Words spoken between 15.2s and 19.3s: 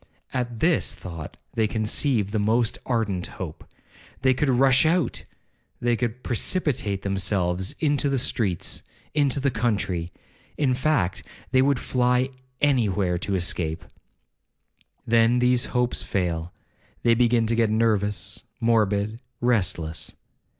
these hopes fail,—they begin to get nervous, morbid,